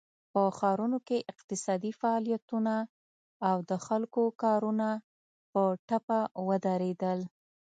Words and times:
په 0.33 0.41
ښارونو 0.57 0.97
کې 1.07 1.25
اقتصادي 1.31 1.91
فعالیتونه 1.99 2.75
او 3.49 3.57
د 3.69 3.71
خلکو 3.85 4.23
کارونه 4.43 4.87
په 5.51 5.61
ټپه 5.87 6.19
ودرېدل. 6.47 7.19